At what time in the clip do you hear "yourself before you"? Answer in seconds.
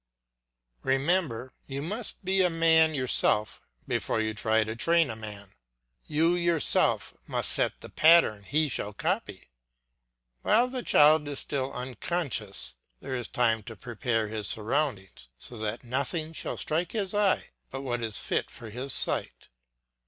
2.95-4.33